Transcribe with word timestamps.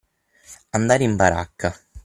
Andare 0.79 1.03
in 1.03 1.15
baracca. 1.15 1.71